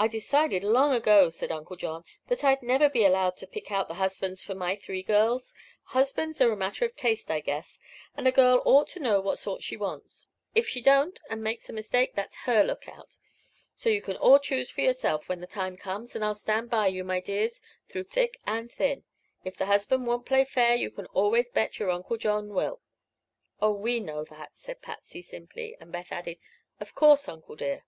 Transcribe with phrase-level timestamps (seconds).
[0.00, 3.86] "I decided long ago," said Uncle John, "that I'd never be allowed to pick out
[3.86, 5.54] the husbands for my three girls.
[5.84, 7.78] Husbands are a matter of taste, I guess,
[8.16, 10.26] and a girl ought to know what sort she wants.
[10.56, 13.16] If she don't, and makes a mistake, that's her look out.
[13.76, 16.88] So you can all choose for yourselves, when the time comes, and I'll stand by
[16.88, 19.04] you, my dears, through thick and thin.
[19.44, 22.80] If the husband won't play fair, you can always bet your Uncle John will."
[23.62, 26.38] "Oh, we know, that," said Patsy, simply; and Beth added:
[26.80, 27.84] "Of course, Uncle, dear."